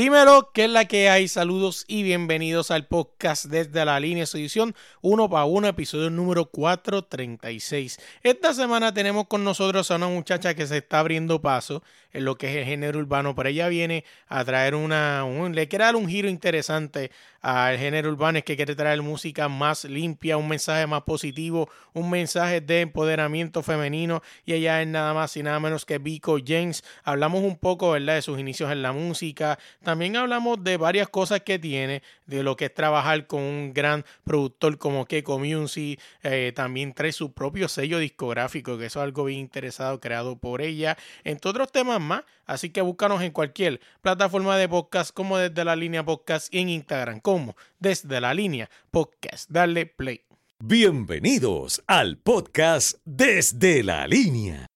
[0.00, 1.28] Dímelo, ¿qué es la que hay?
[1.28, 6.46] Saludos y bienvenidos al podcast desde la línea, su edición 1 para 1, episodio número
[6.46, 8.00] 436.
[8.22, 11.82] Esta semana tenemos con nosotros a una muchacha que se está abriendo paso
[12.12, 15.68] en lo que es el género urbano, pero ella viene a traer una, un, le
[15.68, 17.10] quiere dar un giro interesante
[17.40, 22.10] al género urbano, es que quiere traer música más limpia, un mensaje más positivo, un
[22.10, 26.84] mensaje de empoderamiento femenino y ella es nada más y nada menos que Vico James.
[27.04, 29.58] Hablamos un poco, ¿verdad?, de sus inicios en la música,
[29.90, 34.04] también hablamos de varias cosas que tiene, de lo que es trabajar con un gran
[34.22, 39.24] productor como Keiko Music, eh, también trae su propio sello discográfico, que eso es algo
[39.24, 44.56] bien interesado, creado por ella, entre otros temas más, así que búscanos en cualquier plataforma
[44.56, 49.50] de podcast como desde la línea podcast y en Instagram como desde la línea podcast.
[49.50, 50.22] Dale play.
[50.60, 54.68] Bienvenidos al podcast desde la línea.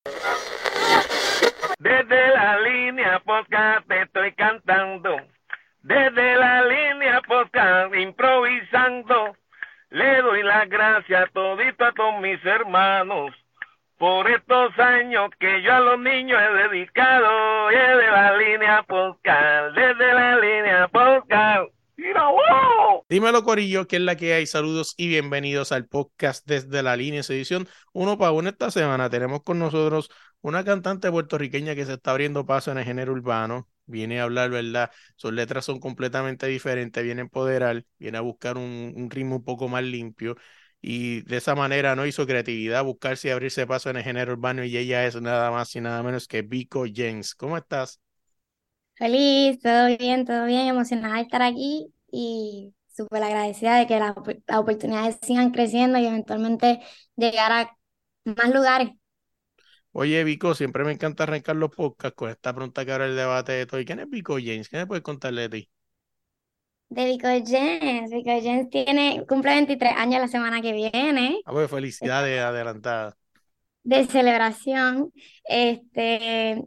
[1.79, 5.17] Desde la línea podcast te estoy cantando.
[5.81, 9.35] Desde la línea podcast improvisando.
[9.89, 13.33] Le doy las gracias todito a todos mis hermanos
[13.97, 17.67] por estos años que yo a los niños he dedicado.
[17.67, 21.71] Desde la línea podcast, desde la línea podcast.
[21.97, 23.05] ¡Mira, wow!
[23.07, 24.45] Dímelo, Corillo, que es la que hay.
[24.45, 29.09] Saludos y bienvenidos al podcast desde la línea, su edición uno para uno esta semana.
[29.09, 30.09] Tenemos con nosotros
[30.41, 33.69] una cantante puertorriqueña que se está abriendo paso en el género urbano.
[33.87, 34.91] Viene a hablar, ¿verdad?
[35.15, 39.43] Sus letras son completamente diferentes, viene a empoderar, viene a buscar un, un ritmo un
[39.43, 40.35] poco más limpio
[40.81, 44.63] y de esa manera no hizo creatividad, buscarse y abrirse paso en el género urbano
[44.63, 47.35] y ella es nada más y nada menos que Vico James.
[47.35, 47.99] ¿Cómo estás?
[48.95, 54.15] Feliz, todo bien, todo bien, emocionada de estar aquí y súper agradecida de que las,
[54.47, 56.79] las oportunidades sigan creciendo y eventualmente
[57.17, 57.77] llegar a
[58.25, 58.91] más lugares.
[59.95, 63.53] Oye, Vico, siempre me encanta arrancar los podcasts con esta pregunta que ahora el debate
[63.53, 63.79] de todo.
[63.81, 64.69] ¿Y quién es Vico James?
[64.69, 65.69] ¿Qué me puedes contarle de ti?
[66.89, 71.69] De Vico James, Vico James tiene, cumple 23 años la semana que viene, Ah, pues
[71.69, 73.15] felicidades adelantadas.
[73.83, 75.11] de celebración.
[75.45, 76.63] Este,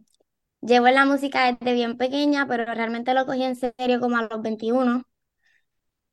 [0.63, 4.23] llevo en la música desde bien pequeña, pero realmente lo cogí en serio como a
[4.31, 5.05] los 21.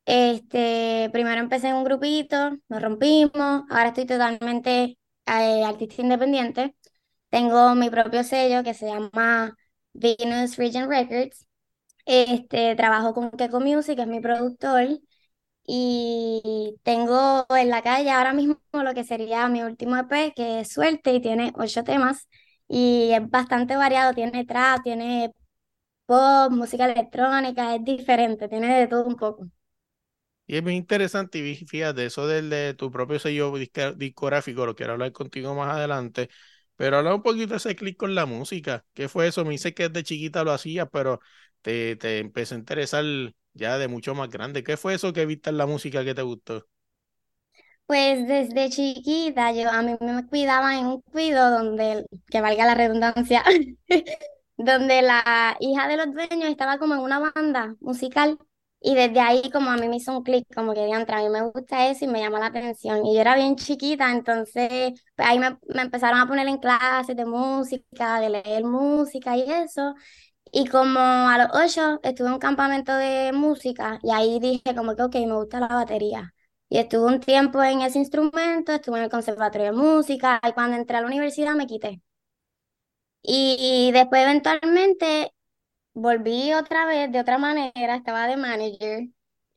[0.05, 4.97] Este, primero empecé en un grupito, nos rompimos, ahora estoy totalmente
[5.27, 6.75] eh, artista independiente.
[7.35, 9.57] Tengo mi propio sello que se llama
[9.91, 11.45] Venus Region Records.
[12.05, 14.87] Este, trabajo con Keiko Music, que es mi productor,
[15.67, 20.71] y tengo en la calle ahora mismo lo que sería mi último EP, que es
[20.71, 22.29] Suerte, y tiene ocho temas,
[22.69, 25.33] y es bastante variado, tiene trap, tiene
[26.05, 29.47] pop, música electrónica, es diferente, tiene de todo un poco.
[30.47, 33.51] Y es muy interesante, y fíjate, eso del de tu propio sello
[33.97, 36.29] discográfico, lo quiero hablar contigo más adelante,
[36.75, 38.85] pero habla un poquito de ese clic con la música.
[38.93, 39.43] ¿Qué fue eso?
[39.45, 41.19] Me dice que desde chiquita lo hacías, pero
[41.61, 43.03] te, te empezó a interesar
[43.53, 44.63] ya de mucho más grande.
[44.63, 46.67] ¿Qué fue eso que viste en la música que te gustó?
[47.85, 52.73] Pues desde chiquita yo a mí me cuidaban en un cuido donde, que valga la
[52.75, 53.43] redundancia,
[54.57, 58.39] donde la hija de los dueños estaba como en una banda musical
[58.79, 61.29] y desde ahí como a mí me hizo un clic, como que diantre, a mí
[61.29, 63.05] me gusta eso y me llama la atención.
[63.05, 67.15] Y yo era bien chiquita, entonces pues ahí me, me empezaron a poner en clases
[67.15, 69.95] de música, de leer música y eso.
[70.51, 74.95] Y como a los ocho estuve en un campamento de música y ahí dije como
[74.95, 76.33] que ok, me gusta la batería.
[76.69, 80.77] Y estuve un tiempo en ese instrumento, estuve en el conservatorio de música y cuando
[80.77, 82.01] entré a la universidad me quité.
[83.21, 85.31] Y, después eventualmente
[85.95, 89.07] volví otra vez de otra manera, estaba de manager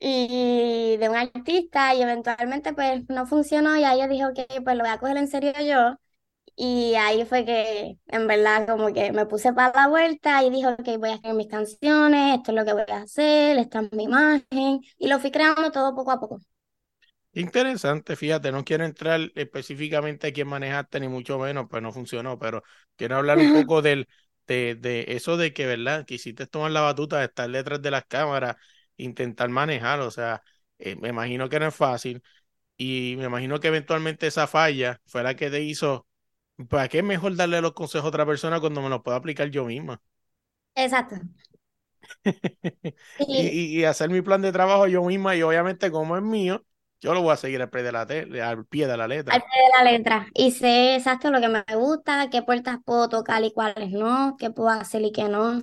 [0.00, 4.76] y de un artista y eventualmente pues no funcionó y ahí yo dije, ok, pues
[4.76, 5.96] lo voy a coger en serio yo.
[6.56, 10.68] Y ahí fue que en verdad como que me puse para la vuelta y dije,
[10.68, 13.92] ok, voy a escribir mis canciones, esto es lo que voy a hacer, esta es
[13.92, 16.40] mi imagen y lo fui creando todo poco a poco.
[17.32, 22.38] Interesante, fíjate, no quiero entrar específicamente a quién manejaste, ni mucho menos, pues no funcionó,
[22.38, 22.62] pero
[22.96, 24.08] quiero hablar un poco del,
[24.48, 26.06] de, de eso de que, ¿verdad?
[26.06, 28.56] Quisiste tomar la batuta de estar detrás de las cámaras,
[28.96, 30.42] intentar manejar, o sea,
[30.78, 32.22] eh, me imagino que no es fácil
[32.76, 36.06] y me imagino que eventualmente esa falla fue la que te hizo,
[36.70, 39.50] ¿para qué es mejor darle los consejos a otra persona cuando me los puedo aplicar
[39.50, 40.02] yo misma?
[40.74, 41.16] Exacto.
[43.36, 46.64] Y y, y hacer mi plan de trabajo yo misma y obviamente como es mío,
[47.00, 49.40] yo lo voy a seguir al pie de la, al pie de la al letra.
[49.40, 50.26] pie de la letra.
[50.34, 54.50] Y sé exacto lo que me gusta, qué puertas puedo tocar y cuáles no, qué
[54.50, 55.62] puedo hacer y qué no.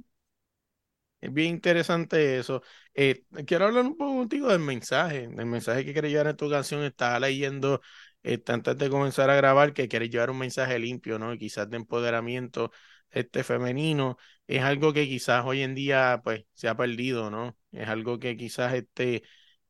[1.22, 2.62] Es bien interesante eso.
[2.94, 6.50] Eh, quiero hablar un poco contigo del mensaje, del mensaje que quieres llevar en tu
[6.50, 6.84] canción.
[6.84, 7.82] Estaba leyendo
[8.24, 11.34] eh, antes de comenzar a grabar que quieres llevar un mensaje limpio, ¿no?
[11.34, 12.72] Y quizás de empoderamiento
[13.10, 14.18] este femenino.
[14.48, 17.58] es algo que quizás hoy en día pues se ha perdido, ¿no?
[17.72, 19.24] Es algo que quizás este,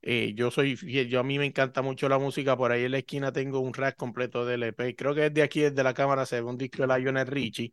[0.07, 0.75] eh, yo soy
[1.09, 3.73] yo a mí me encanta mucho la música, por ahí en la esquina tengo un
[3.73, 6.57] rack completo de LP, creo que es de aquí, desde la cámara, se ve un
[6.57, 7.71] disco de Lionel Richie.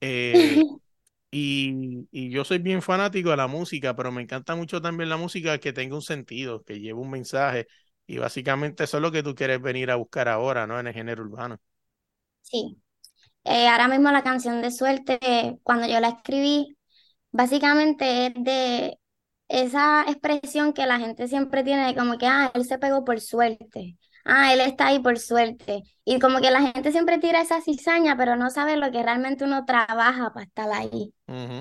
[0.00, 0.62] Eh,
[1.30, 5.16] y, y, yo soy bien fanático de la música, pero me encanta mucho también la
[5.16, 7.66] música que tenga un sentido, que lleve un mensaje.
[8.06, 10.78] Y básicamente eso es lo que tú quieres venir a buscar ahora, ¿no?
[10.78, 11.58] En el género urbano.
[12.42, 12.76] Sí.
[13.44, 15.18] Eh, ahora mismo la canción de Suerte,
[15.62, 16.76] cuando yo la escribí,
[17.30, 18.98] básicamente es de
[19.52, 23.20] esa expresión que la gente siempre tiene de como que, ah, él se pegó por
[23.20, 25.82] suerte ah, él está ahí por suerte.
[26.04, 29.44] Y como que la gente siempre tira esa cizaña, pero no sabe lo que realmente
[29.44, 31.12] uno trabaja para estar ahí.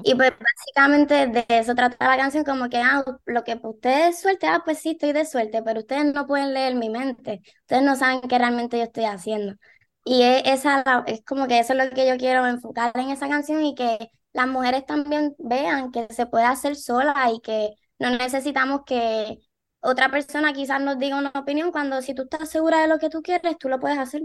[0.03, 4.47] Y pues básicamente de eso trata la canción, como que, ah, lo que ustedes suerte,
[4.47, 7.41] ah, pues sí, estoy de suerte, pero ustedes no pueden leer mi mente.
[7.61, 9.55] Ustedes no saben qué realmente yo estoy haciendo.
[10.03, 13.27] Y es, esa, es como que eso es lo que yo quiero enfocar en esa
[13.29, 18.09] canción y que las mujeres también vean que se puede hacer sola y que no
[18.17, 19.37] necesitamos que
[19.81, 23.09] otra persona quizás nos diga una opinión cuando si tú estás segura de lo que
[23.09, 24.23] tú quieres, tú lo puedes hacer.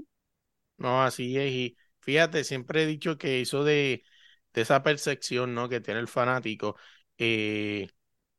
[0.78, 1.50] No, así es.
[1.52, 4.04] Y fíjate, siempre he dicho que eso de,
[4.52, 5.68] de esa percepción, ¿no?
[5.68, 6.76] Que tiene el fanático,
[7.18, 7.88] eh,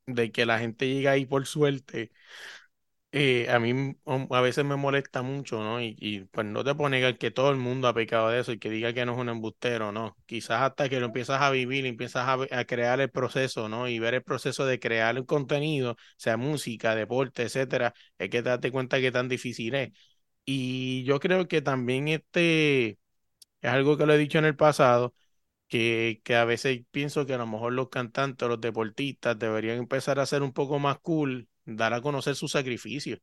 [0.08, 2.12] de que la gente llega ahí por suerte,
[3.12, 3.96] eh, a mí
[4.32, 5.82] a veces me molesta mucho, ¿no?
[5.82, 8.52] Y, y, pues no te puedo negar que todo el mundo ha pecado de eso
[8.52, 10.18] y que diga que no es un embustero, ¿no?
[10.26, 13.88] Quizás hasta que lo empiezas a vivir y empiezas a, a crear el proceso, ¿no?
[13.88, 18.50] Y ver el proceso de crear un contenido, sea música, deporte, etcétera, es que te
[18.50, 19.92] das cuenta que tan difícil es.
[20.46, 23.00] Y yo creo que también este
[23.62, 25.16] es algo que lo he dicho en el pasado,
[25.68, 30.20] que, que a veces pienso que a lo mejor los cantantes, los deportistas deberían empezar
[30.20, 33.20] a ser un poco más cool dar a conocer su sacrificio.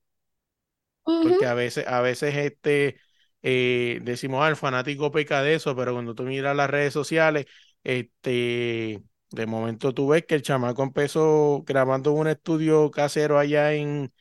[1.21, 3.01] Porque a veces, a veces este,
[3.43, 7.47] eh, decimos, ah, fanático peca de eso, pero cuando tú miras las redes sociales,
[7.83, 14.13] este, de momento tú ves que el chamaco empezó grabando un estudio casero allá en,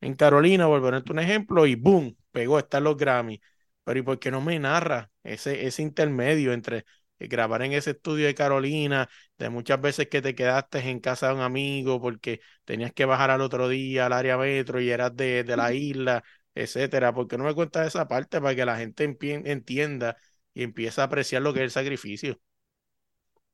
[0.00, 3.40] en Carolina, por ponerte un ejemplo, y boom, pegó, están los Grammy.
[3.84, 6.84] Pero ¿y por qué no me narra ese, ese intermedio entre
[7.28, 9.08] grabar en ese estudio de Carolina,
[9.38, 13.30] de muchas veces que te quedaste en casa de un amigo porque tenías que bajar
[13.30, 16.22] al otro día al área metro y eras de, de la isla,
[16.54, 17.12] etcétera.
[17.14, 19.04] porque no me cuentas esa parte para que la gente
[19.44, 20.16] entienda
[20.54, 22.38] y empiece a apreciar lo que es el sacrificio?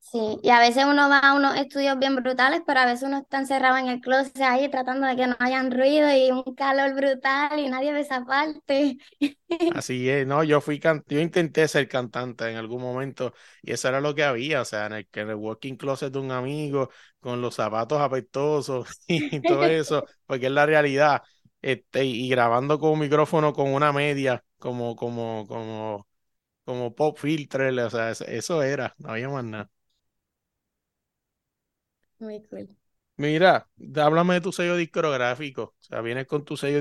[0.01, 3.19] Sí, y a veces uno va a unos estudios bien brutales, pero a veces uno
[3.19, 6.95] está encerrado en el closet ahí tratando de que no hayan ruido y un calor
[6.95, 8.97] brutal y nadie ve esa parte.
[9.71, 13.87] Así es, no, yo fui can yo intenté ser cantante en algún momento y eso
[13.87, 16.89] era lo que había, o sea, en el, en el walking closet de un amigo
[17.19, 21.21] con los zapatos apestosos y todo eso, porque es la realidad.
[21.61, 26.07] Este, y grabando con un micrófono con una media, como, como, como,
[26.65, 29.71] como pop filter, o sea, eso era, no había más nada.
[32.19, 32.69] Muy cool.
[33.17, 35.63] Mira, háblame de tu sello discográfico.
[35.77, 36.79] O sea, vienes con tu sello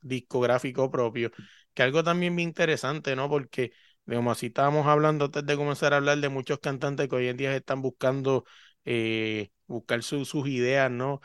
[0.00, 1.32] discográfico propio,
[1.74, 3.28] que algo también muy interesante, ¿no?
[3.28, 3.72] Porque,
[4.06, 7.36] como así estábamos hablando antes de comenzar a hablar de muchos cantantes que hoy en
[7.36, 8.44] día están buscando
[8.84, 11.20] eh, buscar sus ideas, ¿no?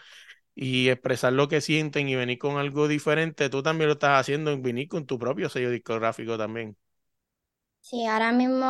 [0.56, 3.50] Y expresar lo que sienten y venir con algo diferente.
[3.50, 6.78] Tú también lo estás haciendo en venir con tu propio sello discográfico también.
[7.82, 8.66] Sí, ahora mismo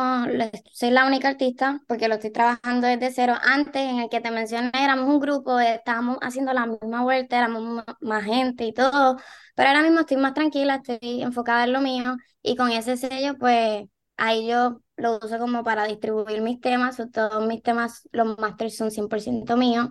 [0.72, 3.34] soy la única artista porque lo estoy trabajando desde cero.
[3.42, 7.84] Antes, en el que te mencioné, éramos un grupo, estábamos haciendo la misma vuelta, éramos
[8.00, 9.16] más gente y todo,
[9.56, 13.36] pero ahora mismo estoy más tranquila, estoy enfocada en lo mío y con ese sello,
[13.38, 13.86] pues
[14.16, 18.92] ahí yo lo uso como para distribuir mis temas, todos mis temas, los masters son
[18.92, 19.88] 100% míos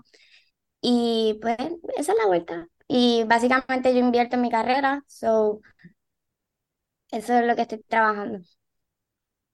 [0.81, 1.57] y pues
[1.97, 2.67] esa es la vuelta.
[2.87, 5.61] Y básicamente yo invierto en mi carrera, so
[7.11, 8.39] eso es lo que estoy trabajando.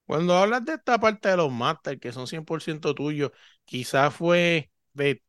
[0.06, 3.30] Cuando hablas de esta parte de los masters que son 100% tuyos,
[3.64, 5.22] quizás fue de,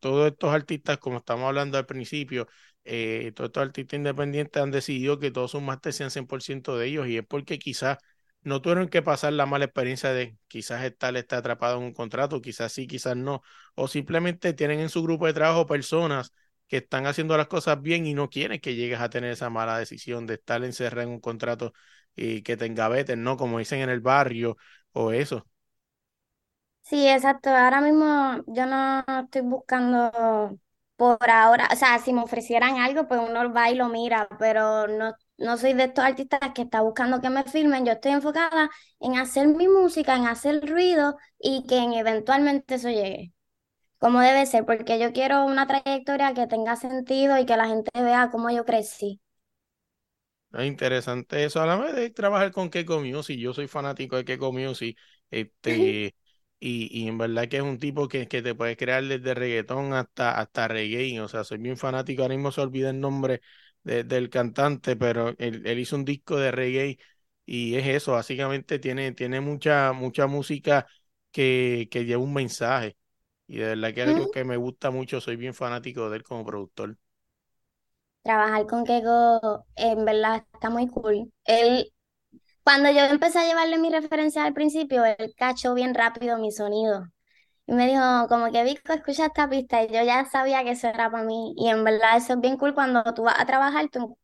[0.00, 2.46] todos estos artistas, como estamos hablando al principio,
[2.84, 7.08] eh, todos estos artistas independientes han decidido que todos sus masters sean 100% de ellos
[7.08, 7.98] y es porque quizás
[8.42, 12.40] no tuvieron que pasar la mala experiencia de quizás estar está atrapado en un contrato,
[12.40, 13.42] quizás sí, quizás no,
[13.74, 16.32] o simplemente tienen en su grupo de trabajo personas
[16.68, 19.78] que están haciendo las cosas bien y no quieren que llegues a tener esa mala
[19.78, 21.72] decisión de estar encerrado en un contrato
[22.16, 23.36] y que te engaveten, ¿no?
[23.36, 24.56] Como dicen en el barrio
[24.92, 25.46] o eso.
[26.82, 27.50] Sí, exacto.
[27.50, 30.56] Ahora mismo yo no estoy buscando
[30.96, 34.86] por ahora, o sea, si me ofrecieran algo, pues uno va y lo mira, pero
[34.86, 38.70] no, no soy de estos artistas que está buscando que me filmen, yo estoy enfocada
[39.00, 43.32] en hacer mi música, en hacer ruido y que eventualmente eso llegue,
[43.98, 47.90] como debe ser, porque yo quiero una trayectoria que tenga sentido y que la gente
[48.02, 49.20] vea cómo yo crecí.
[50.56, 51.60] Es interesante eso.
[51.60, 54.98] A la vez de trabajar con Keiko Music, yo soy fanático de Keiko Music.
[55.30, 56.14] Este,
[56.58, 59.92] Y, y en verdad que es un tipo que, que te puede crear desde reggaetón
[59.92, 61.20] hasta, hasta reggae.
[61.20, 62.22] O sea, soy bien fanático.
[62.22, 63.42] Ahora mismo se olvida el nombre
[63.82, 66.98] de- del cantante, pero él, él hizo un disco de reggae
[67.44, 68.12] y es eso.
[68.12, 70.86] Básicamente tiene, tiene mucha, mucha música
[71.30, 72.96] que, que lleva un mensaje.
[73.46, 75.20] Y de verdad que es algo que me gusta mucho.
[75.20, 76.96] Soy bien fanático de él como productor.
[78.26, 81.32] Trabajar con Keiko en verdad está muy cool.
[81.44, 81.92] Él,
[82.64, 87.06] cuando yo empecé a llevarle mi referencia al principio, él cachó bien rápido mi sonido.
[87.66, 89.82] Y me dijo, como que Vico, escucha esta pista.
[89.84, 91.54] Y yo ya sabía que eso era para mí.
[91.58, 94.18] Y en verdad eso es bien cool cuando tú vas a trabajar, tú,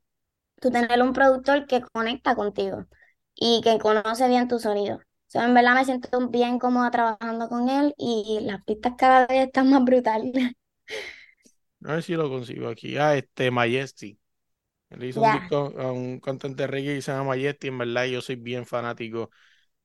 [0.60, 2.86] tú tener un productor que conecta contigo
[3.34, 5.00] y que conoce bien tu sonido.
[5.28, 9.46] So, en verdad me siento bien cómoda trabajando con él y las pistas cada vez
[9.48, 10.32] están más brutales.
[11.84, 12.96] A ver si lo consigo aquí.
[12.96, 14.18] Ah, este Majesty.
[14.90, 17.68] Él hizo un disco a un cantante de reggae que se llama Majesty.
[17.68, 19.30] En verdad, yo soy bien fanático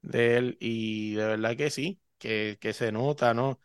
[0.01, 3.61] de él y de verdad que sí, que, que se nota, ¿no?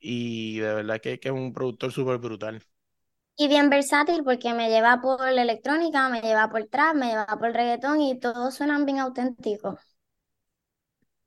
[0.00, 2.62] Y de verdad que, que es un productor súper brutal.
[3.36, 7.26] Y bien versátil porque me lleva por la electrónica, me lleva por trap, me lleva
[7.26, 9.80] por reggaetón y todos suenan bien auténticos.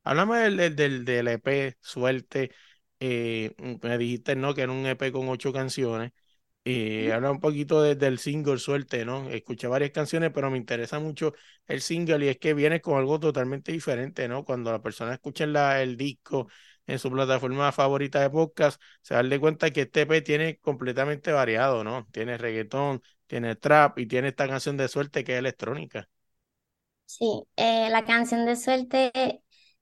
[0.02, 2.50] Háblame del, del, del, del EP Suerte.
[3.00, 4.54] eh, me dijiste, ¿no?
[4.54, 6.12] Que era un EP con ocho canciones.
[6.66, 9.28] Eh, habla un poquito de- del single Suerte, ¿no?
[9.28, 11.34] Escuché varias canciones, pero me interesa mucho
[11.66, 14.44] el single y es que viene con algo totalmente diferente, ¿no?
[14.46, 16.48] Cuando la persona escucha la, el disco
[16.86, 21.32] en su plataforma favorita de podcast, se da de cuenta que este EP tiene completamente
[21.32, 22.06] variado, ¿no?
[22.12, 26.08] Tiene reggaetón, tiene trap y tiene esta canción de Suerte que es electrónica.
[27.06, 29.12] Sí, eh, la canción de suerte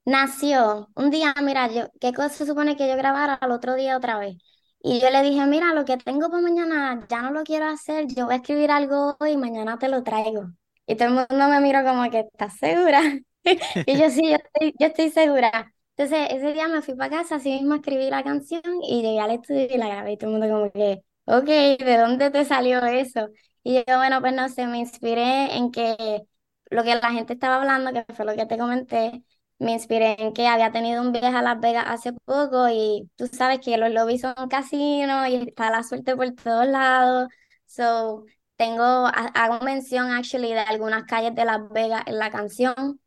[0.05, 3.97] nació un día, mira, yo, ¿qué cosa se supone que yo grabara al otro día
[3.97, 4.37] otra vez?
[4.85, 8.07] Y yo le dije, mira, lo que tengo para mañana ya no lo quiero hacer,
[8.09, 10.47] yo voy a escribir algo hoy y mañana te lo traigo.
[10.87, 13.01] Y todo el mundo me miró como que, ¿estás segura?
[13.87, 15.73] Y yo sí, yo estoy, yo estoy segura.
[15.97, 19.33] Entonces, ese día me fui para casa, así mismo escribí la canción y llegué al
[19.33, 21.45] estudio y la grabé y todo el mundo como que, ok,
[21.85, 23.29] ¿de dónde te salió eso?
[23.65, 26.23] Y yo, bueno, pues no sé, me inspiré en que
[26.71, 29.23] lo que la gente estaba hablando, que fue lo que te comenté,
[29.63, 33.27] me inspiré en que había tenido un viaje a Las Vegas hace poco y tú
[33.29, 37.29] sabes que los lobbies son casinos y está la suerte por todos lados.
[37.67, 38.25] So,
[38.57, 43.01] tengo, ha- hago mención actually de algunas calles de Las Vegas en la canción.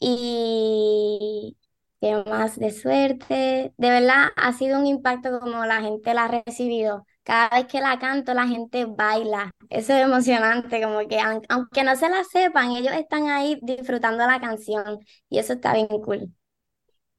[0.00, 1.56] Y
[2.00, 3.74] qué más de suerte.
[3.76, 7.06] De verdad ha sido un impacto como la gente la ha recibido.
[7.28, 9.50] Cada vez que la canto, la gente baila.
[9.70, 14.26] Eso es emocionante, como que aun- aunque no se la sepan, ellos están ahí disfrutando
[14.26, 16.32] la canción y eso está bien cool.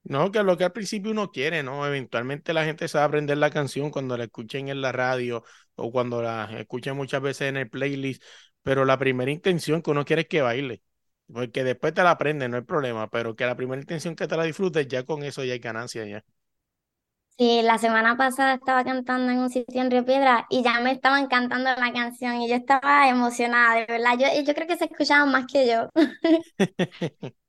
[0.04, 1.86] No, que lo que al principio uno quiere, ¿no?
[1.86, 5.44] Eventualmente la gente a aprender la canción cuando la escuchen en la radio
[5.75, 8.24] o cuando la escuchen muchas veces en el playlist,
[8.63, 10.82] pero la primera intención que uno quiere es que baile,
[11.32, 14.36] porque después te la aprende, no hay problema, pero que la primera intención que te
[14.38, 16.24] la disfrutes, ya con eso ya hay ganancia ya.
[17.39, 20.91] Sí, la semana pasada estaba cantando en un sitio en Río Piedra y ya me
[20.91, 24.17] estaban cantando la canción y yo estaba emocionada, de verdad.
[24.19, 25.89] Yo, yo creo que se escuchaban más que yo.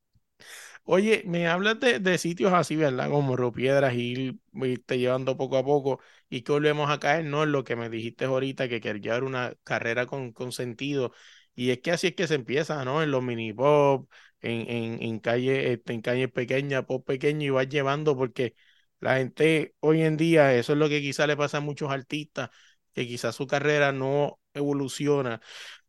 [0.85, 3.11] Oye, me hablas de, de sitios así, ¿verdad?
[3.11, 7.43] Como Río Piedras, y irte llevando poco a poco y que volvemos a caer, ¿no?
[7.45, 11.13] En lo que me dijiste ahorita, que querías llevar una carrera con, con sentido.
[11.55, 13.03] Y es que así es que se empieza, ¿no?
[13.03, 17.51] En los mini pop, en, en, en calle, este, en calles pequeñas, pop pequeño, y
[17.51, 18.55] vas llevando porque
[19.01, 22.51] la gente hoy en día, eso es lo que quizá le pasa a muchos artistas,
[22.95, 25.41] que quizás su carrera no evoluciona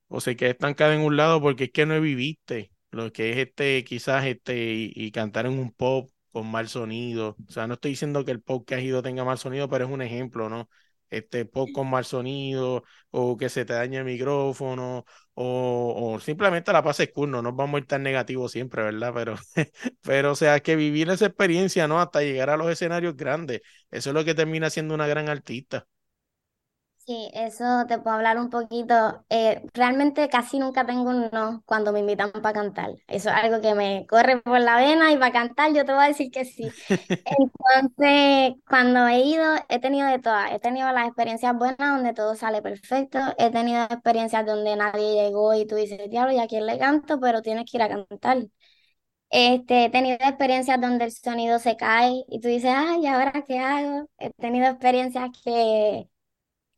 [0.07, 3.37] o se queda estancada en un lado porque es que no viviste lo que es
[3.37, 7.37] este, quizás este, y, y cantar en un pop con mal sonido.
[7.47, 9.85] O sea, no estoy diciendo que el pop que has ido tenga mal sonido, pero
[9.85, 10.69] es un ejemplo, ¿no?
[11.11, 16.73] Este pop con mal sonido, o que se te dañe el micrófono, o, o simplemente
[16.73, 19.13] la pases cool, no nos vamos a ir tan negativos siempre, ¿verdad?
[19.13, 19.35] Pero,
[20.01, 21.99] pero, o sea, que vivir esa experiencia, ¿no?
[22.01, 25.87] Hasta llegar a los escenarios grandes, eso es lo que termina siendo una gran artista.
[27.05, 29.25] Sí, eso te puedo hablar un poquito.
[29.29, 32.91] Eh, realmente casi nunca tengo un no cuando me invitan para cantar.
[33.07, 36.03] Eso es algo que me corre por la vena y para cantar yo te voy
[36.05, 36.73] a decir que sí.
[37.25, 40.51] Entonces, cuando he ido, he tenido de todas.
[40.51, 43.19] He tenido las experiencias buenas donde todo sale perfecto.
[43.37, 47.19] He tenido experiencias donde nadie llegó y tú dices, diablo, ¿y a quién le canto?
[47.19, 48.37] Pero tienes que ir a cantar.
[49.29, 53.31] Este, he tenido experiencias donde el sonido se cae y tú dices, ay, ¿y ahora
[53.47, 54.09] qué hago?
[54.17, 56.09] He tenido experiencias que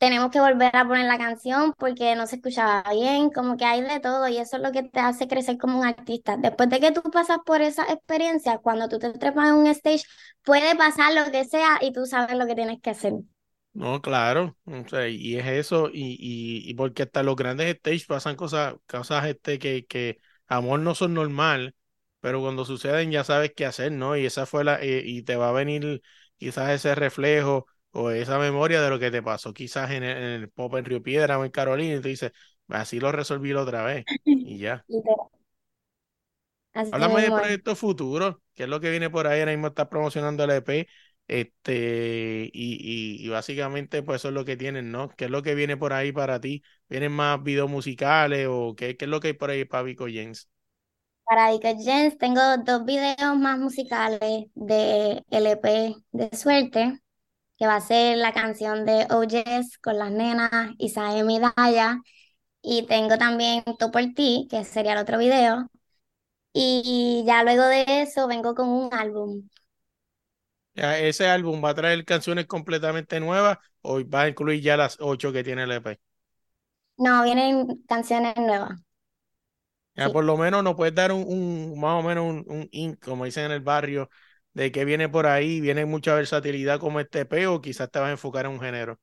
[0.04, 3.82] tenemos que volver a poner la canción porque no se escuchaba bien, como que hay
[3.82, 6.36] de todo y eso es lo que te hace crecer como un artista.
[6.38, 10.04] Después de que tú pasas por esa experiencia, cuando tú te trepas en un stage,
[10.44, 13.14] puede pasar lo que sea y tú sabes lo que tienes que hacer.
[13.74, 18.06] No, claro, o sea, y es eso, y, y, y porque hasta los grandes stage
[18.08, 21.74] pasan cosas, cosas este que, que amor no son normal,
[22.20, 24.16] pero cuando suceden ya sabes qué hacer, ¿no?
[24.16, 26.04] Y esa fue la, eh, y te va a venir
[26.38, 30.76] quizás ese reflejo o esa memoria de lo que te pasó quizás en el, Pop
[30.76, 32.32] en Río Piedra o en Carolina y tú dices,
[32.68, 34.84] así lo resolví la otra vez y ya.
[36.74, 40.44] Hablamos de proyectos futuros, que es lo que viene por ahí, ahora mismo estás promocionando
[40.44, 40.88] el EP,
[41.28, 45.10] este, y, y, básicamente pues eso es lo que tienen, ¿no?
[45.10, 46.64] ¿Qué es lo que viene por ahí para ti?
[46.90, 50.08] ¿Vienen más videos musicales o qué, qué es lo que hay por ahí para Vico
[50.08, 50.50] Jens?
[51.24, 57.00] Para Vico Jens tengo dos videos más musicales de LP de suerte,
[57.58, 62.00] que va a ser la canción de OJS con las nenas, Isae Midaya,
[62.62, 65.68] y tengo también Tú por ti, que sería el otro video,
[66.54, 69.50] y ya luego de eso vengo con un álbum.
[70.76, 75.32] ¿Ese álbum va a traer canciones completamente nuevas o va a incluir ya las ocho
[75.32, 76.00] que tiene el EP?
[76.98, 78.82] No, vienen canciones nuevas.
[79.96, 83.46] Ya por lo menos nos puedes dar un, más o menos un, un como dicen
[83.46, 84.10] en el barrio,
[84.54, 88.10] de que viene por ahí, viene mucha versatilidad como este EP o quizás te vas
[88.10, 89.00] a enfocar en un género.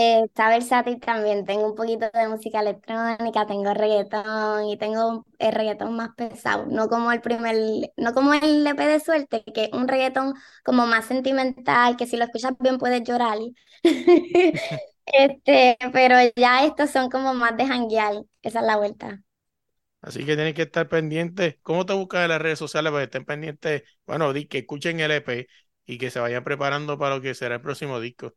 [0.00, 5.52] Eh, está versátil también, tengo un poquito de música electrónica, tengo reggaetón y tengo el
[5.52, 7.56] reggaetón más pesado, no como el primer,
[7.96, 10.34] no como el EP de suerte, que es un reggaetón
[10.64, 13.38] como más sentimental, que si lo escuchas bien puedes llorar.
[15.10, 19.22] Este, pero ya estos son como más de janguear, esa es la vuelta.
[20.00, 21.58] Así que tienes que estar pendiente.
[21.62, 23.82] ¿Cómo te buscas en las redes sociales para que estén pendientes?
[24.06, 25.48] Bueno, que escuchen el EP
[25.86, 28.34] y que se vayan preparando para lo que será el próximo disco.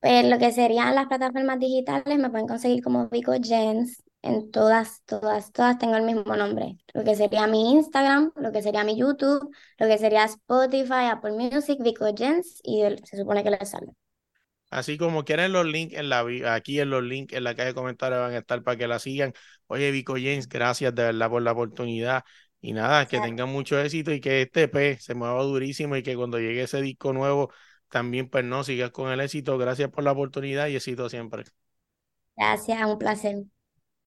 [0.00, 4.02] Pues lo que serían las plataformas digitales me pueden conseguir como Vico Jens.
[4.22, 6.78] En todas, todas, todas tengo el mismo nombre.
[6.94, 11.32] Lo que sería mi Instagram, lo que sería mi YouTube, lo que sería Spotify, Apple
[11.32, 13.92] Music, Vico Jens y se supone que les sale.
[14.76, 16.20] Así como quieren los links en la
[16.54, 18.98] aquí en los links en la caja de comentarios van a estar para que la
[18.98, 19.32] sigan.
[19.68, 22.24] Oye, Vico James, gracias de verdad por la oportunidad.
[22.60, 26.14] Y nada, que tengan mucho éxito y que este P se mueva durísimo y que
[26.16, 27.50] cuando llegue ese disco nuevo
[27.88, 29.56] también pues no sigas con el éxito.
[29.58, 31.44] Gracias por la oportunidad y éxito siempre.
[32.36, 33.44] Gracias, un placer.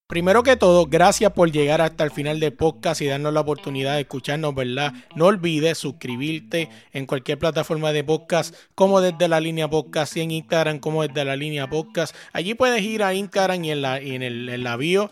[0.09, 3.93] Primero que todo, gracias por llegar hasta el final del podcast y darnos la oportunidad
[3.93, 4.91] de escucharnos, ¿verdad?
[5.15, 10.31] No olvides suscribirte en cualquier plataforma de podcast, como desde la línea podcast y en
[10.31, 12.15] Instagram, como desde la línea podcast.
[12.33, 15.11] Allí puedes ir a Instagram y en la, en el, en la bio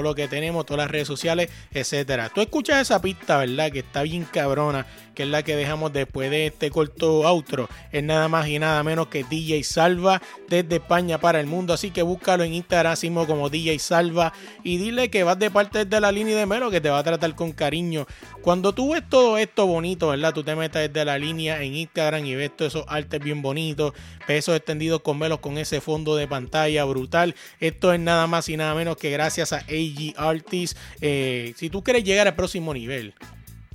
[0.03, 2.29] lo que tenemos, todas las redes sociales, etcétera.
[2.33, 3.71] Tú escuchas esa pista, ¿verdad?
[3.71, 7.69] Que está bien cabrona, que es la que dejamos después de este corto outro.
[7.91, 11.73] Es nada más y nada menos que DJ Salva desde España para el mundo.
[11.73, 12.95] Así que búscalo en Instagram
[13.27, 16.81] como DJ Salva y dile que vas de parte de la línea de Melo que
[16.81, 18.05] te va a tratar con cariño.
[18.41, 20.33] Cuando tú ves todo esto bonito, ¿verdad?
[20.33, 23.93] Tú te metes desde la línea en Instagram y ves todos esos artes bien bonitos,
[24.25, 27.35] pesos extendidos con velos con ese fondo de pantalla brutal.
[27.59, 30.79] Esto es nada más y nada menos que gracias a AG Artists.
[31.01, 33.13] Eh, si tú quieres llegar al próximo nivel,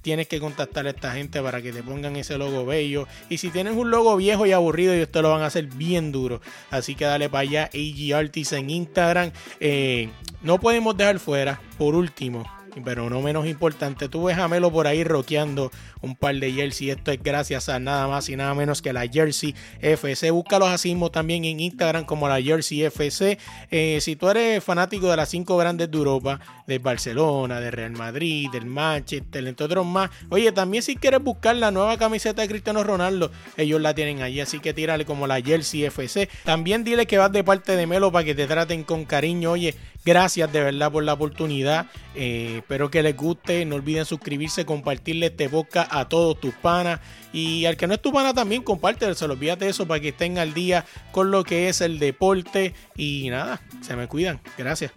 [0.06, 3.08] tienes que contactar a esta gente para que te pongan ese logo bello.
[3.28, 6.12] Y si tienes un logo viejo y aburrido, ellos te lo van a hacer bien
[6.12, 6.40] duro.
[6.70, 9.32] Así que dale para allá, AG Artists en Instagram.
[9.58, 10.08] Eh,
[10.42, 12.44] no podemos dejar fuera, por último,
[12.84, 16.90] pero no menos importante, tú ves a Melo por ahí roqueando un par de jersey.
[16.90, 20.30] Esto es gracias a nada más y nada menos que la Jersey FC.
[20.30, 23.38] Búscalos así mismo también en Instagram como la Jersey FC.
[23.70, 27.92] Eh, si tú eres fanático de las cinco grandes de Europa, de Barcelona, de Real
[27.92, 30.10] Madrid, del Manchester, entre otros más.
[30.28, 34.40] Oye, también si quieres buscar la nueva camiseta de Cristiano Ronaldo, ellos la tienen allí.
[34.40, 36.28] Así que tírale como la Jersey FC.
[36.44, 39.52] También dile que vas de parte de Melo para que te traten con cariño.
[39.52, 39.74] Oye,
[40.06, 41.86] gracias de verdad por la oportunidad.
[42.14, 43.66] Eh, espero que les guste.
[43.66, 47.00] No olviden suscribirse, compartirle este podcast a todos tus panas.
[47.32, 50.08] Y al que no es tu pana también, comparte, se lo olvídate eso para que
[50.08, 52.72] estén al día con lo que es el deporte.
[52.96, 54.40] Y nada, se me cuidan.
[54.56, 54.92] Gracias.